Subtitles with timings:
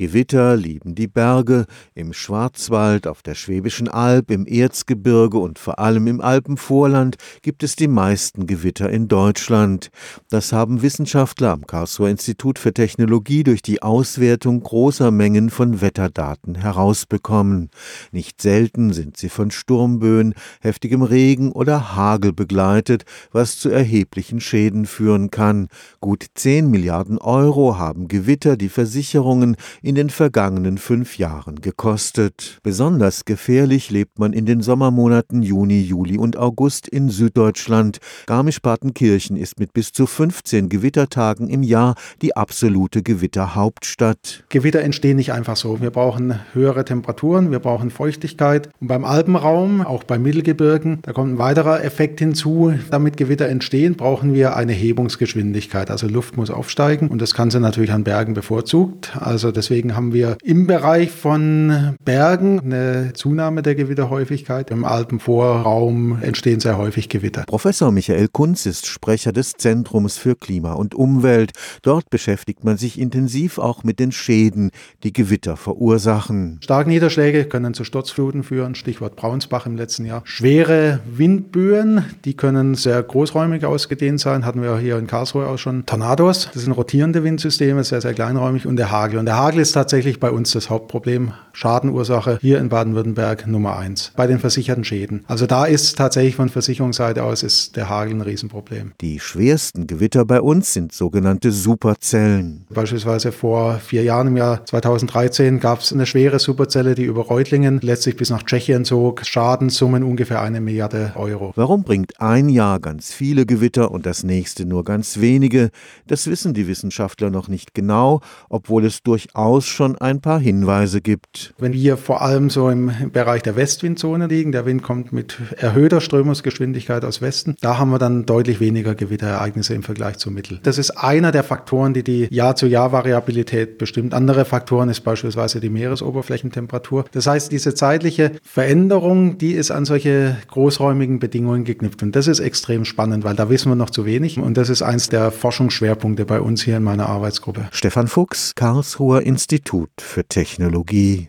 [0.00, 6.06] Gewitter lieben die Berge, im Schwarzwald, auf der Schwäbischen Alb, im Erzgebirge und vor allem
[6.06, 9.90] im Alpenvorland gibt es die meisten Gewitter in Deutschland.
[10.30, 16.54] Das haben Wissenschaftler am Karlsruher Institut für Technologie durch die Auswertung großer Mengen von Wetterdaten
[16.54, 17.68] herausbekommen.
[18.10, 20.32] Nicht selten sind sie von Sturmböen,
[20.62, 25.68] heftigem Regen oder Hagel begleitet, was zu erheblichen Schäden führen kann.
[26.00, 29.56] Gut 10 Milliarden Euro haben Gewitter die Versicherungen
[29.90, 32.60] in den vergangenen fünf Jahren gekostet.
[32.62, 37.98] Besonders gefährlich lebt man in den Sommermonaten Juni, Juli und August in Süddeutschland.
[38.28, 44.44] Garmisch-Partenkirchen ist mit bis zu 15 Gewittertagen im Jahr die absolute Gewitterhauptstadt.
[44.48, 45.80] Gewitter entstehen nicht einfach so.
[45.80, 48.68] Wir brauchen höhere Temperaturen, wir brauchen Feuchtigkeit.
[48.80, 52.72] Und beim Alpenraum, auch bei Mittelgebirgen, da kommt ein weiterer Effekt hinzu.
[52.92, 55.90] Damit Gewitter entstehen, brauchen wir eine Hebungsgeschwindigkeit.
[55.90, 59.16] Also Luft muss aufsteigen und das Ganze natürlich an Bergen bevorzugt.
[59.18, 64.70] Also deswegen Deswegen haben wir im Bereich von Bergen eine Zunahme der Gewitterhäufigkeit.
[64.70, 67.44] Im Alpenvorraum entstehen sehr häufig Gewitter.
[67.46, 71.52] Professor Michael Kunz ist Sprecher des Zentrums für Klima und Umwelt.
[71.80, 74.70] Dort beschäftigt man sich intensiv auch mit den Schäden,
[75.02, 76.58] die Gewitter verursachen.
[76.62, 80.20] Starke Niederschläge können zu Sturzfluten führen, Stichwort Braunsbach im letzten Jahr.
[80.24, 84.44] Schwere Windböen, die können sehr großräumig ausgedehnt sein.
[84.44, 86.50] Hatten wir hier in Karlsruhe auch schon Tornados.
[86.52, 88.66] Das sind rotierende Windsysteme, sehr, sehr kleinräumig.
[88.66, 89.18] Und der Hagel.
[89.18, 91.32] Und der Hagel ist tatsächlich bei uns das Hauptproblem.
[91.52, 95.24] Schadenursache hier in Baden-Württemberg Nummer eins bei den versicherten Schäden.
[95.26, 98.92] Also da ist tatsächlich von Versicherungsseite aus ist der Hagel ein Riesenproblem.
[99.00, 102.64] Die schwersten Gewitter bei uns sind sogenannte Superzellen.
[102.70, 107.80] Beispielsweise vor vier Jahren im Jahr 2013 gab es eine schwere Superzelle, die über Reutlingen
[107.82, 109.26] letztlich bis nach Tschechien zog.
[109.26, 111.52] Schadenssummen ungefähr eine Milliarde Euro.
[111.56, 115.70] Warum bringt ein Jahr ganz viele Gewitter und das nächste nur ganz wenige?
[116.06, 121.00] Das wissen die Wissenschaftler noch nicht genau, obwohl es durchaus durchaus schon ein paar Hinweise
[121.00, 121.54] gibt.
[121.58, 126.00] Wenn wir vor allem so im Bereich der Westwindzone liegen, der Wind kommt mit erhöhter
[126.00, 130.60] Strömungsgeschwindigkeit aus Westen, da haben wir dann deutlich weniger Gewitterereignisse im Vergleich zum Mittel.
[130.62, 134.14] Das ist einer der Faktoren, die die Jahr-zu-Jahr-Variabilität bestimmt.
[134.14, 137.06] Andere Faktoren ist beispielsweise die Meeresoberflächentemperatur.
[137.10, 142.04] Das heißt, diese zeitliche Veränderung, die ist an solche großräumigen Bedingungen geknüpft.
[142.04, 144.38] Und das ist extrem spannend, weil da wissen wir noch zu wenig.
[144.38, 147.68] Und das ist eins der Forschungsschwerpunkte bei uns hier in meiner Arbeitsgruppe.
[147.72, 151.28] Stefan Fuchs, Karlsruher Institut Institut für Technologie